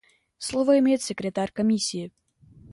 [0.39, 2.11] Слово имеет Секретарь Комиссии.